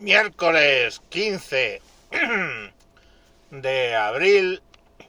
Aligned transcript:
miércoles 0.00 1.00
15 1.08 1.82
de 3.50 3.96
abril 3.96 4.62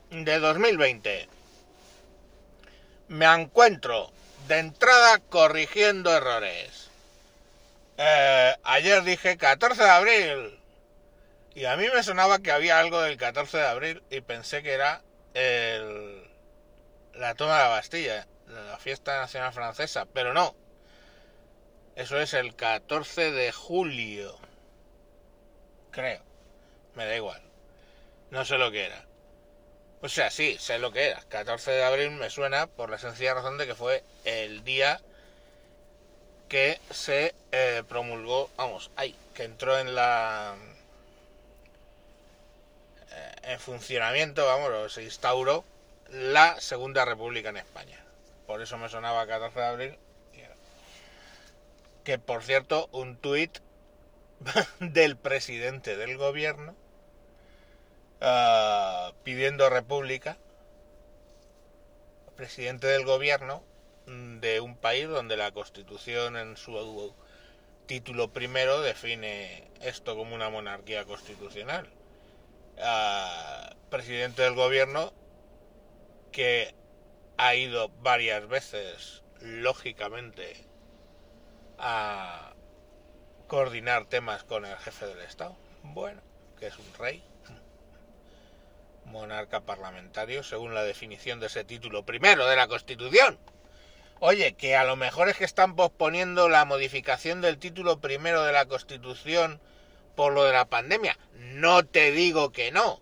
de 0.10 0.39
2020. 0.39 1.29
Me 3.07 3.25
encuentro 3.25 4.12
de 4.47 4.60
entrada 4.60 5.20
corrigiendo 5.29 6.15
errores. 6.15 6.89
Eh, 7.97 8.55
ayer 8.63 9.04
dije 9.04 9.38
14 9.38 9.84
de 9.84 9.89
abril 9.89 10.60
y 11.54 11.66
a 11.66 11.76
mí 11.76 11.86
me 11.94 12.02
sonaba 12.02 12.40
que 12.40 12.52
había 12.52 12.80
algo 12.80 13.02
del 13.02 13.18
14 13.18 13.58
de 13.58 13.68
abril 13.68 14.04
y 14.10 14.21
pensé 14.21 14.64
que 14.64 14.74
era 14.74 15.04
el, 15.36 16.28
la 17.14 17.36
toma 17.36 17.58
de 17.58 17.64
la 17.64 17.68
Bastilla, 17.68 18.28
la 18.48 18.78
fiesta 18.80 19.20
nacional 19.20 19.54
francesa, 19.54 20.08
pero 20.14 20.34
no. 20.34 20.56
Eso 21.96 22.20
es 22.20 22.34
el 22.34 22.56
14 22.56 23.32
de 23.32 23.52
julio 23.52 24.48
creo. 25.92 26.21
Me 26.96 27.06
da 27.06 27.16
igual. 27.16 27.42
No 28.32 28.46
sé 28.46 28.57
lo 28.57 28.71
que 28.71 28.86
era. 28.86 29.06
O 30.02 30.10
sea, 30.10 30.30
sí, 30.32 30.57
sé 30.60 30.80
lo 30.80 30.92
que 30.92 31.07
era. 31.07 31.21
14 31.30 31.71
de 31.71 31.84
abril 31.84 32.11
me 32.11 32.30
suena 32.30 32.67
por 32.67 32.89
la 32.89 32.97
sencilla 32.97 33.34
razón 33.34 33.58
de 33.58 33.67
que 33.67 33.75
fue 33.75 34.03
el 34.23 34.64
día 34.64 35.02
que 36.47 36.80
se 36.89 37.36
eh, 37.52 37.83
promulgó, 37.88 38.50
vamos, 38.58 38.92
ay, 38.95 39.16
que 39.33 39.44
entró 39.44 39.78
en 39.78 39.94
la... 39.95 40.56
Eh, 43.11 43.36
en 43.44 43.59
funcionamiento, 43.59 44.45
vamos, 44.45 44.94
se 44.94 45.03
instauró 45.03 45.64
la 46.09 46.59
Segunda 46.59 47.06
República 47.06 47.50
en 47.50 47.58
España. 47.58 48.03
Por 48.47 48.61
eso 48.61 48.78
me 48.78 48.89
sonaba 48.89 49.28
14 49.28 49.59
de 49.59 49.66
abril. 49.66 49.97
Que 52.03 52.17
por 52.17 52.42
cierto, 52.42 52.89
un 52.92 53.17
tuit 53.17 53.59
del 54.80 55.17
presidente 55.17 55.98
del 55.98 56.17
gobierno 56.17 56.75
uh, 58.22 59.13
pidiendo 59.23 59.69
república, 59.69 60.38
presidente 62.36 62.88
del 62.88 63.05
gobierno 63.05 63.63
de 64.08 64.59
un 64.59 64.75
país 64.75 65.08
donde 65.08 65.38
la 65.38 65.52
constitución 65.52 66.36
en 66.36 66.58
su 66.58 67.13
título 67.86 68.31
primero 68.31 68.81
define 68.81 69.67
esto 69.81 70.16
como 70.16 70.36
una 70.36 70.50
monarquía 70.50 71.06
constitucional. 71.06 71.88
Uh, 72.78 73.75
presidente 73.89 74.41
del 74.41 74.56
gobierno 74.56 75.11
que 76.31 76.73
ha 77.38 77.56
ido 77.56 77.89
varias 78.02 78.47
veces, 78.47 79.23
lógicamente, 79.41 80.56
a 81.78 82.53
coordinar 83.50 84.05
temas 84.05 84.44
con 84.45 84.64
el 84.64 84.78
jefe 84.78 85.08
del 85.08 85.19
Estado. 85.22 85.58
Bueno, 85.83 86.22
que 86.58 86.67
es 86.67 86.78
un 86.78 86.94
rey, 86.97 87.22
monarca 89.06 89.61
parlamentario, 89.61 90.44
según 90.44 90.73
la 90.73 90.83
definición 90.83 91.41
de 91.41 91.47
ese 91.47 91.66
título 91.66 92.06
primero 92.06 92.45
de 92.45 92.56
la 92.56 92.67
Constitución. 92.67 93.38
Oye, 94.22 94.53
que 94.53 94.75
a 94.75 94.83
lo 94.83 94.95
mejor 94.95 95.30
es 95.30 95.38
que 95.38 95.45
están 95.45 95.75
posponiendo 95.75 96.47
la 96.47 96.64
modificación 96.64 97.41
del 97.41 97.58
título 97.58 98.00
primero 98.00 98.44
de 98.44 98.53
la 98.53 98.67
Constitución 98.67 99.59
por 100.16 100.31
lo 100.34 100.44
de 100.44 100.53
la 100.53 100.66
pandemia. 100.66 101.17
No 101.34 101.86
te 101.86 102.11
digo 102.11 102.52
que 102.52 102.72
no, 102.72 103.02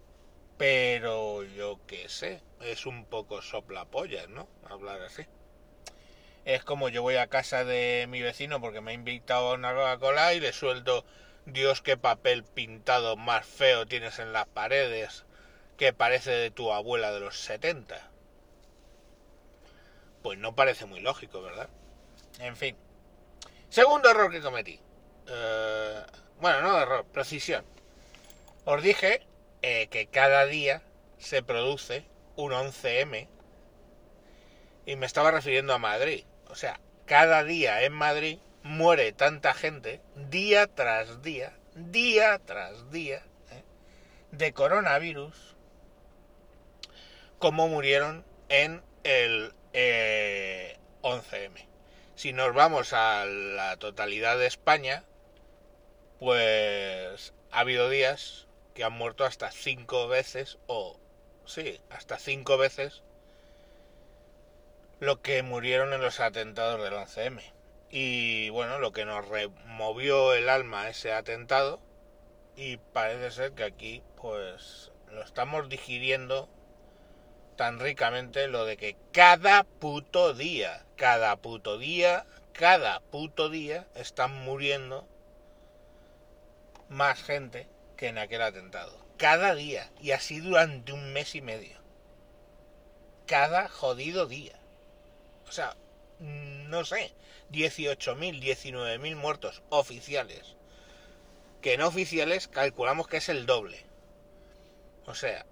pero 0.58 1.44
yo 1.44 1.80
qué 1.88 2.08
sé, 2.08 2.42
es 2.62 2.86
un 2.86 3.04
poco 3.06 3.42
soplapollas, 3.42 4.30
¿no? 4.30 4.48
Hablar 4.70 5.02
así. 5.02 5.26
Es 6.48 6.64
como 6.64 6.88
yo 6.88 7.02
voy 7.02 7.18
a 7.18 7.28
casa 7.28 7.66
de 7.66 8.06
mi 8.08 8.22
vecino 8.22 8.62
porque 8.62 8.80
me 8.80 8.92
ha 8.92 8.94
invitado 8.94 9.50
a 9.50 9.56
una 9.56 9.74
Coca-Cola 9.74 10.34
y 10.34 10.40
le 10.40 10.54
suelto, 10.54 11.04
Dios, 11.46 11.82
qué 11.82 11.98
papel 11.98 12.46
pintado 12.46 13.18
más 13.18 13.46
feo 13.46 13.86
tienes 13.86 14.18
en 14.20 14.32
las 14.32 14.48
paredes, 14.48 15.26
que 15.76 15.92
parece 15.92 16.32
de 16.32 16.50
tu 16.50 16.72
abuela 16.72 17.12
de 17.12 17.20
los 17.20 17.38
70. 17.38 18.02
Pues 20.24 20.40
no 20.40 20.56
parece 20.56 20.86
muy 20.86 21.02
lógico, 21.02 21.42
¿verdad? 21.42 21.68
En 22.40 22.56
fin. 22.56 22.78
Segundo 23.68 24.10
error 24.10 24.32
que 24.32 24.40
cometí. 24.40 24.80
Eh, 25.28 26.02
bueno, 26.40 26.62
no 26.62 26.80
error, 26.80 27.06
precisión. 27.12 27.66
Os 28.64 28.82
dije 28.82 29.28
eh, 29.64 29.88
que 29.88 30.08
cada 30.08 30.46
día 30.46 30.82
se 31.18 31.44
produce 31.44 32.06
un 32.38 32.54
11M 32.54 33.28
y 34.86 34.96
me 34.96 35.06
estaba 35.06 35.32
refiriendo 35.32 35.74
a 35.74 35.78
Madrid. 35.78 36.24
O 36.50 36.56
sea, 36.56 36.80
cada 37.06 37.44
día 37.44 37.84
en 37.84 37.94
Madrid 37.94 38.40
muere 38.64 39.12
tanta 39.14 39.54
gente, 39.54 40.02
día 40.16 40.68
tras 40.68 41.22
día, 41.22 41.54
día 41.76 42.40
tras 42.40 42.92
día, 42.92 43.24
¿eh? 43.52 43.64
de 44.32 44.54
coronavirus, 44.54 45.56
como 47.40 47.68
murieron 47.68 48.26
en 48.50 48.84
el 49.04 49.54
11M. 49.74 51.58
Eh, 51.58 51.68
si 52.16 52.34
nos 52.34 52.54
vamos 52.54 52.94
a 52.94 53.26
la 53.26 53.78
totalidad 53.78 54.38
de 54.38 54.48
España, 54.48 55.04
pues 56.20 57.34
ha 57.52 57.60
habido 57.60 57.90
días 57.90 58.48
que 58.74 58.84
han 58.84 58.94
muerto 58.94 59.24
hasta 59.24 59.52
cinco 59.52 60.08
veces, 60.08 60.58
o 60.68 61.00
sí, 61.46 61.80
hasta 61.90 62.18
cinco 62.18 62.58
veces 62.58 63.04
lo 65.00 65.22
que 65.22 65.44
murieron 65.44 65.94
en 65.94 66.02
los 66.02 66.20
atentados 66.20 66.82
del 66.82 66.94
11M. 66.94 67.42
Y 67.90 68.50
bueno, 68.50 68.80
lo 68.80 68.92
que 68.92 69.06
nos 69.06 69.28
removió 69.28 70.34
el 70.34 70.50
alma 70.50 70.90
ese 70.90 71.14
atentado 71.14 71.80
y 72.56 72.78
parece 72.78 73.32
ser 73.32 73.52
que 73.54 73.64
aquí 73.64 74.04
pues 74.16 74.92
lo 75.12 75.22
estamos 75.22 75.70
digiriendo 75.70 76.50
tan 77.56 77.80
ricamente 77.80 78.48
lo 78.48 78.66
de 78.66 78.78
que 78.78 78.98
cada 79.12 79.64
puto 79.64 80.34
día, 80.34 80.86
cada 80.96 81.36
puto 81.38 81.78
día, 81.78 82.26
cada 82.52 83.00
puto 83.00 83.50
día 83.50 83.88
están 83.96 84.34
muriendo 84.44 85.08
más 86.90 87.22
gente 87.22 87.68
que 87.96 88.08
en 88.08 88.18
aquel 88.18 88.42
atentado. 88.42 89.06
Cada 89.18 89.56
día. 89.56 89.92
Y 90.00 90.12
así 90.12 90.40
durante 90.40 90.94
un 90.94 91.14
mes 91.14 91.34
y 91.36 91.42
medio. 91.42 91.78
Cada 93.26 93.68
jodido 93.68 94.28
día 94.28 94.57
o 95.48 95.52
sea, 95.52 95.76
no 96.20 96.86
sé, 96.86 97.14
18.000, 97.52 98.42
19.000 98.42 99.16
muertos 99.16 99.62
oficiales. 99.70 100.56
Que 101.62 101.78
no 101.78 101.88
oficiales 101.88 102.48
calculamos 102.48 103.08
que 103.08 103.18
es 103.18 103.30
el 103.30 103.46
doble. 103.46 103.86
O 105.06 105.16
sea, 105.16 105.46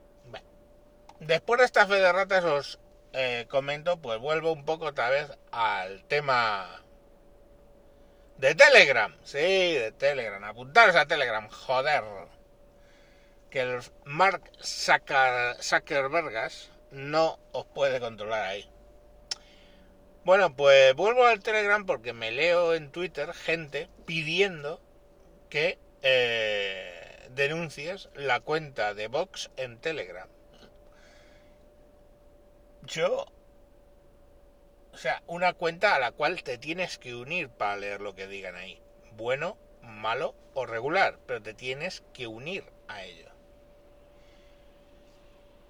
después 1.20 1.60
de 1.60 1.66
esta 1.66 1.88
fe 1.88 1.96
de 1.96 2.12
ratas 2.12 2.44
os 2.44 2.80
eh, 3.14 3.46
comento, 3.50 3.98
pues 3.98 4.20
vuelvo 4.20 4.52
un 4.52 4.66
poco 4.66 4.88
otra 4.88 5.10
vez 5.10 5.32
al 5.52 6.04
tema 6.06 6.84
de 8.38 8.56
Telegram. 8.56 9.16
Sí, 9.24 9.38
de 9.38 9.94
Telegram. 9.94 10.44
Apuntaros 10.44 10.96
a 10.96 11.06
Telegram, 11.06 11.48
joder. 11.50 12.04
Que 13.50 13.62
el 13.62 13.82
Mark 14.04 14.52
Zuckerbergas 14.62 16.70
no 16.92 17.40
os 17.54 17.66
puede 17.68 18.00
controlar 18.00 18.44
ahí. 18.44 18.70
Bueno, 20.26 20.56
pues 20.56 20.96
vuelvo 20.96 21.24
al 21.28 21.42
Telegram 21.42 21.86
porque 21.86 22.12
me 22.12 22.32
leo 22.32 22.74
en 22.74 22.92
Twitter 22.92 23.32
gente 23.32 23.88
pidiendo 24.08 24.82
que 25.52 25.78
eh, 26.02 27.30
denuncies 27.30 28.10
la 28.16 28.40
cuenta 28.40 28.96
de 28.96 29.08
Vox 29.08 29.52
en 29.56 29.78
Telegram. 29.78 30.28
Yo, 32.82 33.28
o 34.92 34.98
sea, 34.98 35.22
una 35.28 35.54
cuenta 35.54 35.94
a 35.94 36.00
la 36.00 36.12
cual 36.12 36.42
te 36.42 36.58
tienes 36.58 36.98
que 36.98 37.14
unir 37.14 37.50
para 37.50 37.78
leer 37.78 38.02
lo 38.02 38.16
que 38.16 38.26
digan 38.26 38.56
ahí. 38.56 38.82
Bueno, 39.12 39.60
malo 39.84 40.34
o 40.56 40.66
regular, 40.66 41.20
pero 41.28 41.44
te 41.44 41.54
tienes 41.54 42.02
que 42.14 42.26
unir 42.26 42.64
a 42.88 43.04
ello. 43.04 43.30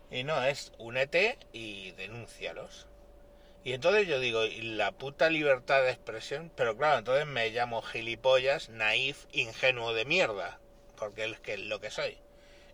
Y 0.09 0.23
no, 0.23 0.41
es 0.45 0.71
únete 0.77 1.37
y 1.51 1.91
denúncialos. 1.91 2.87
Y 3.65 3.73
entonces 3.73 4.07
yo 4.07 4.19
digo, 4.19 4.45
¿y 4.45 4.61
la 4.61 4.91
puta 4.91 5.31
libertad 5.31 5.81
de 5.81 5.89
expresión? 5.89 6.51
Pero 6.55 6.77
claro, 6.77 6.99
entonces 6.99 7.25
me 7.25 7.49
llamo 7.49 7.81
gilipollas, 7.81 8.69
naif, 8.69 9.25
ingenuo 9.31 9.91
de 9.95 10.05
mierda. 10.05 10.59
Porque 10.97 11.25
es 11.25 11.39
que 11.39 11.57
lo 11.57 11.81
que 11.81 11.89
soy. 11.89 12.15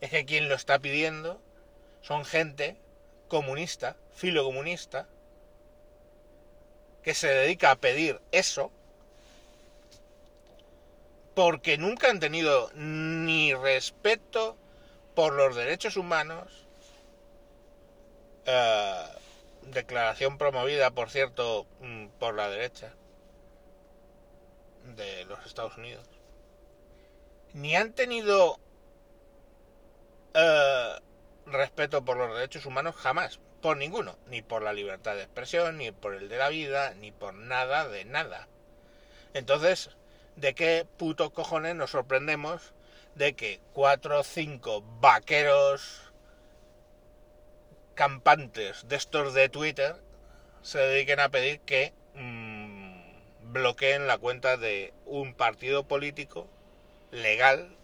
Es 0.01 0.09
que 0.09 0.25
quien 0.25 0.49
lo 0.49 0.55
está 0.55 0.79
pidiendo 0.79 1.41
son 2.01 2.25
gente 2.25 2.75
comunista, 3.29 3.95
filocomunista, 4.13 5.07
que 7.03 7.13
se 7.13 7.29
dedica 7.29 7.71
a 7.71 7.77
pedir 7.77 8.19
eso 8.33 8.69
porque 11.33 11.77
nunca 11.77 12.09
han 12.09 12.19
tenido 12.19 12.69
ni 12.73 13.53
respeto 13.53 14.57
por 15.15 15.31
los 15.31 15.55
derechos 15.55 15.95
humanos, 15.95 16.51
eh, 18.45 19.05
declaración 19.63 20.37
promovida, 20.37 20.91
por 20.91 21.09
cierto, 21.09 21.67
mm, 21.81 22.07
por 22.19 22.35
la 22.35 22.49
derecha 22.49 22.93
de 24.95 25.25
los 25.25 25.45
Estados 25.45 25.77
Unidos. 25.77 26.07
ni 27.53 27.75
han 27.75 27.91
tenido 27.91 28.59
eh, 30.33 30.95
respeto 31.45 32.05
por 32.05 32.17
los 32.17 32.33
derechos 32.33 32.65
humanos 32.65 32.95
jamás, 32.95 33.39
por 33.61 33.77
ninguno, 33.77 34.17
ni 34.27 34.41
por 34.41 34.61
la 34.61 34.73
libertad 34.73 35.15
de 35.15 35.23
expresión, 35.23 35.77
ni 35.77 35.91
por 35.91 36.15
el 36.15 36.29
de 36.29 36.37
la 36.37 36.49
vida, 36.49 36.93
ni 36.95 37.11
por 37.11 37.33
nada 37.33 37.87
de 37.87 38.05
nada. 38.05 38.47
Entonces, 39.33 39.89
¿de 40.35 40.53
qué 40.53 40.87
puto 40.97 41.31
cojones 41.31 41.75
nos 41.75 41.91
sorprendemos 41.91 42.73
de 43.15 43.33
que 43.33 43.59
cuatro 43.73 44.21
o 44.21 44.23
cinco 44.23 44.81
vaqueros 45.01 46.10
campantes 48.01 48.87
de 48.87 48.95
estos 48.95 49.35
de 49.35 49.47
Twitter 49.47 49.95
se 50.63 50.79
dediquen 50.79 51.19
a 51.19 51.29
pedir 51.29 51.59
que 51.59 51.93
mmm, 52.15 52.99
bloqueen 53.53 54.07
la 54.07 54.17
cuenta 54.17 54.57
de 54.57 54.91
un 55.05 55.35
partido 55.35 55.83
político 55.83 56.47
legal 57.11 57.77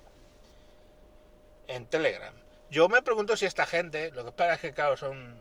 en 1.68 1.86
Telegram. 1.86 2.34
Yo 2.72 2.90
me 2.90 3.04
pregunto 3.04 3.38
si 3.38 3.46
esta 3.46 3.68
gente, 3.68 4.10
lo 4.10 4.24
que 4.24 4.30
espera 4.30 4.56
es 4.56 4.60
que, 4.60 4.74
claro, 4.74 4.98
son 4.98 5.38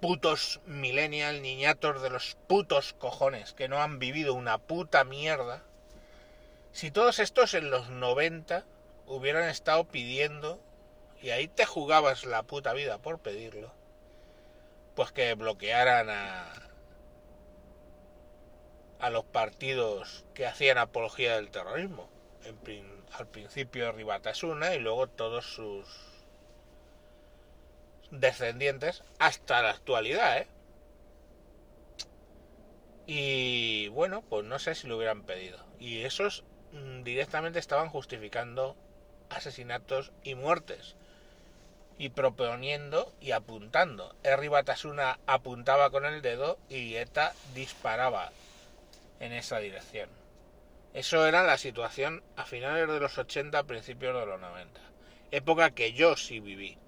putos 0.00 0.58
millennial, 0.66 1.40
niñatos 1.40 2.02
de 2.02 2.10
los 2.10 2.36
putos 2.48 2.94
cojones, 2.94 3.52
que 3.52 3.68
no 3.68 3.80
han 3.80 4.00
vivido 4.00 4.34
una 4.34 4.58
puta 4.58 5.04
mierda. 5.04 5.62
Si 6.72 6.90
todos 6.90 7.20
estos 7.20 7.54
en 7.54 7.70
los 7.70 7.88
90 7.88 8.64
hubieran 9.06 9.48
estado 9.48 9.84
pidiendo, 9.84 10.60
y 11.22 11.30
ahí 11.30 11.46
te 11.46 11.66
jugabas 11.66 12.24
la 12.24 12.42
puta 12.42 12.72
vida 12.72 12.98
por 12.98 13.20
pedirlo, 13.20 13.77
pues 14.98 15.12
que 15.12 15.32
bloquearan 15.34 16.10
a, 16.10 16.52
a 18.98 19.10
los 19.10 19.24
partidos 19.24 20.24
que 20.34 20.44
hacían 20.44 20.76
apología 20.76 21.36
del 21.36 21.52
terrorismo. 21.52 22.08
al 23.12 23.28
principio 23.28 23.92
Ribatasuna 23.92 24.74
y 24.74 24.80
luego 24.80 25.06
todos 25.06 25.54
sus 25.54 25.86
descendientes 28.10 29.04
hasta 29.20 29.62
la 29.62 29.70
actualidad, 29.70 30.38
¿eh? 30.38 30.48
Y 33.06 33.86
bueno, 33.90 34.24
pues 34.28 34.44
no 34.46 34.58
sé 34.58 34.74
si 34.74 34.88
lo 34.88 34.96
hubieran 34.96 35.22
pedido. 35.22 35.64
Y 35.78 36.02
esos 36.02 36.42
mm, 36.72 37.04
directamente 37.04 37.60
estaban 37.60 37.88
justificando 37.88 38.74
asesinatos 39.30 40.10
y 40.24 40.34
muertes. 40.34 40.96
Y 41.98 42.10
proponiendo 42.10 43.12
y 43.20 43.32
apuntando. 43.32 44.14
Erri 44.22 44.48
Batasuna 44.48 45.18
apuntaba 45.26 45.90
con 45.90 46.06
el 46.06 46.22
dedo 46.22 46.58
y 46.68 46.94
ETA 46.94 47.34
disparaba 47.54 48.30
en 49.20 49.32
esa 49.32 49.58
dirección. 49.58 50.08
Eso 50.94 51.26
era 51.26 51.42
la 51.42 51.58
situación 51.58 52.22
a 52.36 52.44
finales 52.44 52.88
de 52.88 53.00
los 53.00 53.18
80, 53.18 53.64
principios 53.64 54.14
de 54.18 54.26
los 54.26 54.40
90. 54.40 54.80
Época 55.32 55.70
que 55.70 55.92
yo 55.92 56.16
sí 56.16 56.40
viví 56.40 56.78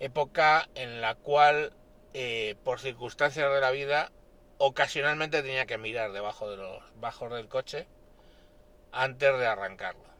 época 0.00 0.68
en 0.74 1.00
la 1.00 1.14
cual, 1.14 1.72
eh, 2.14 2.56
por 2.64 2.80
circunstancias 2.80 3.52
de 3.52 3.60
la 3.60 3.70
vida, 3.70 4.10
ocasionalmente 4.58 5.42
tenía 5.42 5.66
que 5.66 5.78
mirar 5.78 6.12
debajo 6.12 6.50
de 6.50 6.56
los 6.56 6.82
bajos 6.96 7.30
del 7.30 7.48
coche 7.48 7.86
antes 8.92 9.38
de 9.38 9.46
arrancarlo. 9.46 10.10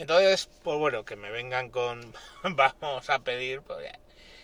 Entonces, 0.00 0.48
pues 0.62 0.78
bueno, 0.78 1.04
que 1.04 1.14
me 1.14 1.30
vengan 1.30 1.68
con 1.68 2.14
vamos 2.42 3.10
a 3.10 3.18
pedir. 3.18 3.60
Pues, 3.60 3.86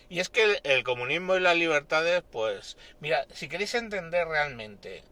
y 0.07 0.19
es 0.19 0.29
que 0.29 0.59
el, 0.63 0.83
comunismo 0.83 1.35
y 1.35 1.39
las 1.39 1.57
libertades, 1.57 2.21
pues, 2.31 2.77
mira, 2.99 3.25
si 3.33 3.49
queréis 3.49 3.73
entender 3.73 4.27
realmente 4.27 5.03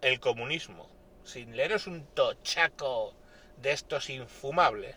el 0.00 0.20
comunismo, 0.20 0.88
sin 1.24 1.56
leeros 1.56 1.88
un 1.88 2.06
tochaco 2.06 3.12
de 3.56 3.72
estos 3.72 4.08
infumables, 4.08 4.94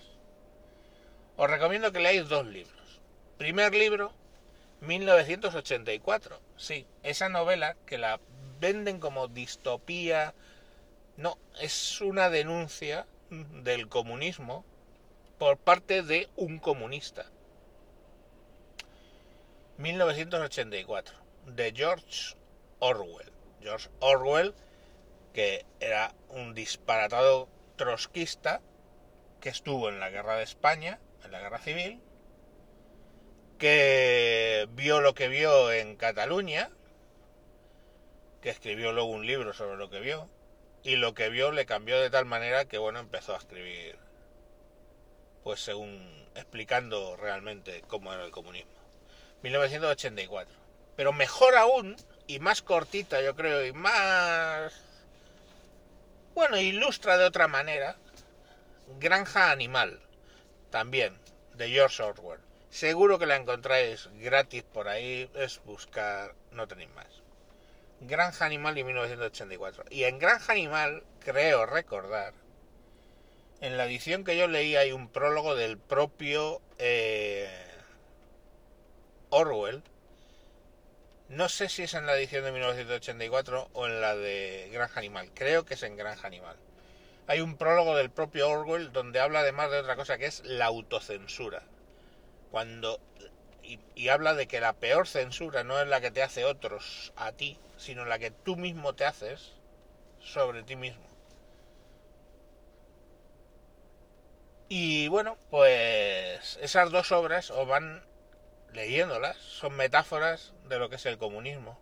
os 1.35 1.49
recomiendo 1.49 1.91
que 1.91 1.99
leáis 1.99 2.29
dos 2.29 2.45
libros. 2.45 3.01
Primer 3.39 3.73
libro, 3.73 4.13
1984. 4.81 6.39
Sí, 6.57 6.85
esa 7.01 7.27
novela 7.27 7.75
que 7.87 7.97
la 7.97 8.19
venden 8.59 8.99
como 8.99 9.29
distopía. 9.29 10.35
No, 11.17 11.39
es 11.59 12.01
una 12.01 12.29
denuncia 12.29 13.07
del 13.31 13.87
comunismo 13.87 14.63
por 15.37 15.57
parte 15.57 16.01
de 16.01 16.29
un 16.35 16.59
comunista. 16.59 17.25
1984, 19.77 21.15
de 21.47 21.73
George 21.75 22.35
Orwell. 22.79 23.31
George 23.61 23.89
Orwell, 23.99 24.53
que 25.33 25.65
era 25.79 26.13
un 26.29 26.53
disparatado 26.53 27.49
trotskista 27.75 28.61
que 29.41 29.49
estuvo 29.49 29.89
en 29.89 29.99
la 29.99 30.09
guerra 30.09 30.37
de 30.37 30.43
España, 30.43 30.99
en 31.23 31.31
la 31.31 31.41
guerra 31.41 31.59
civil, 31.59 32.01
que 33.57 34.67
vio 34.71 35.01
lo 35.01 35.13
que 35.13 35.27
vio 35.27 35.71
en 35.71 35.95
Cataluña, 35.97 36.69
que 38.41 38.49
escribió 38.49 38.91
luego 38.93 39.09
un 39.09 39.25
libro 39.25 39.53
sobre 39.53 39.77
lo 39.77 39.89
que 39.89 39.99
vio, 39.99 40.29
y 40.83 40.95
lo 40.97 41.13
que 41.13 41.29
vio 41.29 41.51
le 41.51 41.65
cambió 41.65 41.99
de 41.99 42.09
tal 42.09 42.25
manera 42.25 42.65
que, 42.65 42.77
bueno, 42.77 42.99
empezó 42.99 43.33
a 43.33 43.39
escribir, 43.39 43.97
pues 45.45 45.59
según 45.59 46.27
explicando 46.33 47.15
realmente 47.17 47.83
cómo 47.87 48.11
era 48.11 48.25
el 48.25 48.31
comunismo. 48.31 48.71
1984. 49.43 50.51
Pero 50.95 51.13
mejor 51.13 51.55
aún, 51.55 51.95
y 52.25 52.39
más 52.39 52.63
cortita 52.63 53.21
yo 53.21 53.35
creo, 53.35 53.63
y 53.63 53.71
más... 53.71 54.73
Bueno, 56.33 56.57
ilustra 56.57 57.19
de 57.19 57.25
otra 57.25 57.47
manera, 57.47 57.95
Granja 58.97 59.51
Animal, 59.51 59.99
también, 60.71 61.15
de 61.53 61.69
George 61.69 62.01
Orwell. 62.01 62.41
Seguro 62.71 63.19
que 63.19 63.27
la 63.27 63.35
encontráis 63.35 64.09
gratis 64.15 64.63
por 64.63 64.87
ahí, 64.87 65.29
es 65.35 65.61
buscar, 65.63 66.33
no 66.49 66.67
tenéis 66.67 66.89
más. 66.95 67.21
Granja 67.99 68.45
Animal 68.45 68.73
de 68.73 68.83
1984. 68.83 69.85
Y 69.91 70.05
en 70.05 70.17
Granja 70.17 70.53
Animal, 70.53 71.03
creo 71.19 71.67
recordar, 71.67 72.33
en 73.61 73.77
la 73.77 73.85
edición 73.85 74.23
que 74.23 74.37
yo 74.37 74.47
leí 74.47 74.75
hay 74.75 74.91
un 74.91 75.07
prólogo 75.07 75.55
del 75.55 75.77
propio 75.77 76.61
eh, 76.77 77.49
Orwell. 79.29 79.83
No 81.29 81.49
sé 81.49 81.69
si 81.69 81.83
es 81.83 81.93
en 81.93 82.05
la 82.05 82.15
edición 82.15 82.43
de 82.43 82.51
1984 82.51 83.69
o 83.73 83.87
en 83.87 84.01
la 84.01 84.15
de 84.15 84.69
Granja 84.71 84.99
Animal. 84.99 85.31
Creo 85.33 85.65
que 85.65 85.73
es 85.73 85.83
en 85.83 85.97
Granja 85.97 86.27
Animal. 86.27 86.55
Hay 87.27 87.41
un 87.41 87.57
prólogo 87.57 87.95
del 87.95 88.11
propio 88.11 88.49
Orwell 88.49 88.91
donde 88.91 89.19
habla 89.19 89.39
además 89.39 89.71
de 89.71 89.79
otra 89.79 89.95
cosa 89.95 90.17
que 90.17 90.27
es 90.27 90.43
la 90.45 90.65
autocensura 90.65 91.63
cuando 92.51 92.99
y, 93.95 94.07
habla 94.09 94.33
de 94.33 94.47
que 94.47 94.59
la 94.59 94.73
peor 94.73 95.07
censura 95.07 95.63
no 95.63 95.79
es 95.79 95.87
la 95.87 95.99
que 95.99 96.11
te 96.11 96.23
hace 96.23 96.45
otros 96.45 97.11
a 97.15 97.31
ti, 97.31 97.59
sino 97.77 98.05
la 98.05 98.19
que 98.19 98.31
tú 98.31 98.55
mismo 98.55 98.93
te 98.93 99.05
haces 99.05 99.51
sobre 100.19 100.63
ti 100.63 100.75
mismo. 100.75 101.03
Y 104.67 105.07
bueno, 105.09 105.37
pues 105.49 106.57
esas 106.61 106.91
dos 106.91 107.11
obras 107.11 107.51
os 107.51 107.67
van 107.67 108.03
leyéndolas, 108.73 109.37
son 109.37 109.75
metáforas 109.75 110.53
de 110.67 110.79
lo 110.79 110.89
que 110.89 110.95
es 110.95 111.05
el 111.05 111.17
comunismo. 111.17 111.79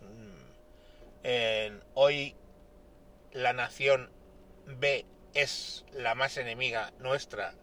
Mm, 0.00 1.80
hoy 1.94 2.36
la 3.32 3.52
nación 3.52 4.10
B 4.66 5.04
es 5.34 5.84
la 5.92 6.14
más 6.14 6.36
enemiga 6.36 6.92
nuestra 6.98 7.54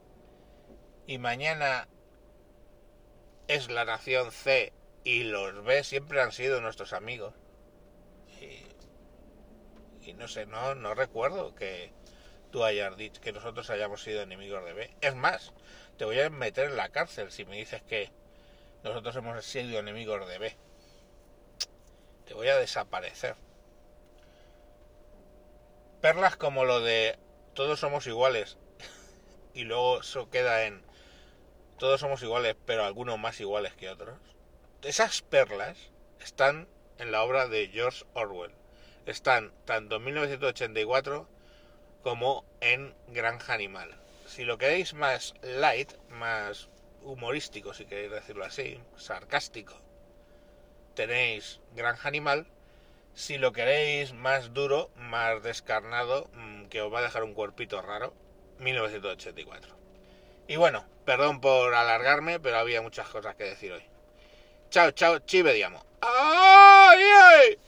y 1.07 1.17
mañana 1.17 1.87
es 3.47 3.69
la 3.69 3.85
nación 3.85 4.31
C 4.31 4.73
y 5.03 5.23
los 5.23 5.63
B 5.63 5.83
siempre 5.83 6.21
han 6.21 6.31
sido 6.31 6.61
nuestros 6.61 6.93
amigos. 6.93 7.33
Y, 10.01 10.13
no 10.13 10.27
sé, 10.27 10.45
no, 10.45 10.75
no 10.75 10.93
recuerdo 10.95 11.55
que 11.55 11.93
tú 12.53 12.63
hayas 12.63 12.95
dicho 12.95 13.19
que 13.19 13.31
nosotros 13.31 13.67
hayamos 13.71 14.03
sido 14.03 14.21
enemigos 14.21 14.63
de 14.63 14.73
B. 14.73 14.95
Es 15.01 15.15
más, 15.15 15.51
te 15.97 16.05
voy 16.05 16.19
a 16.19 16.29
meter 16.29 16.67
en 16.69 16.77
la 16.77 16.89
cárcel 16.89 17.31
si 17.31 17.45
me 17.45 17.57
dices 17.57 17.81
que 17.81 18.11
nosotros 18.83 19.15
hemos 19.15 19.43
sido 19.43 19.79
enemigos 19.79 20.27
de 20.27 20.37
B. 20.37 20.55
Te 22.27 22.35
voy 22.35 22.49
a 22.49 22.57
desaparecer. 22.57 23.35
Perlas 25.99 26.37
como 26.37 26.63
lo 26.63 26.79
de 26.79 27.17
todos 27.55 27.79
somos 27.79 28.05
iguales 28.05 28.57
y 29.55 29.63
luego 29.63 30.01
eso 30.01 30.29
queda 30.29 30.65
en 30.65 30.83
todos 31.79 31.99
somos 32.01 32.21
iguales, 32.21 32.55
pero 32.67 32.85
algunos 32.85 33.17
más 33.17 33.39
iguales 33.39 33.73
que 33.73 33.89
otros. 33.89 34.19
Esas 34.83 35.23
perlas 35.23 35.75
están 36.19 36.67
en 36.99 37.11
la 37.11 37.23
obra 37.23 37.47
de 37.47 37.69
George 37.69 38.05
Orwell. 38.13 38.53
Están 39.07 39.51
tanto 39.65 39.95
en 39.95 40.03
1984 40.03 41.32
como 42.03 42.45
en 42.61 42.93
Granja 43.07 43.53
Animal. 43.53 43.89
Si 44.27 44.43
lo 44.43 44.57
queréis 44.57 44.93
más 44.93 45.33
light, 45.41 45.91
más 46.09 46.69
humorístico, 47.01 47.73
si 47.73 47.85
queréis 47.85 48.11
decirlo 48.11 48.45
así, 48.45 48.79
sarcástico, 48.97 49.79
tenéis 50.95 51.59
Granja 51.75 52.07
Animal. 52.07 52.45
Si 53.15 53.37
lo 53.37 53.53
queréis 53.53 54.13
más 54.13 54.53
duro, 54.53 54.89
más 54.95 55.41
descarnado, 55.43 56.29
mm, 56.33 56.65
que 56.65 56.81
os 56.81 56.93
va 56.93 56.99
a 56.99 57.03
dejar 57.03 57.23
un 57.23 57.33
cuerpito 57.33 57.81
raro, 57.81 58.13
1984. 58.59 59.75
Y 60.47 60.55
bueno, 60.57 60.85
perdón 61.05 61.39
por 61.39 61.73
alargarme, 61.73 62.39
pero 62.39 62.57
había 62.57 62.81
muchas 62.81 63.07
cosas 63.07 63.35
que 63.35 63.45
decir 63.45 63.71
hoy. 63.71 63.83
Chao, 64.69 64.91
chao, 64.91 65.19
ci 65.19 65.41
vediamo. 65.41 65.85
¡Ay, 66.01 67.03
ay! 67.03 67.59